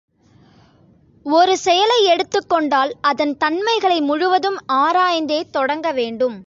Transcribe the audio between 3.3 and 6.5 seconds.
தன்மைகளை முழுவதும் ஆராய்ந்தே தொடங்க வேண்டும்.